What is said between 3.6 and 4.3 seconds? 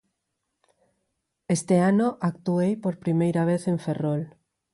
en Ferrol.